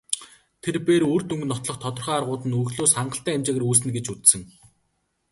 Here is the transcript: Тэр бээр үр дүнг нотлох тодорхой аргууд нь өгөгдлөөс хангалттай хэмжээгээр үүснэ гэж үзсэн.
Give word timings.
Тэр 0.63 0.75
бээр 0.85 1.03
үр 1.13 1.21
дүнг 1.27 1.43
нотлох 1.47 1.77
тодорхой 1.83 2.15
аргууд 2.19 2.43
нь 2.45 2.55
өгөгдлөөс 2.57 2.93
хангалттай 2.95 3.33
хэмжээгээр 3.33 3.67
үүснэ 3.67 3.89
гэж 3.95 4.05
үзсэн. 4.13 4.41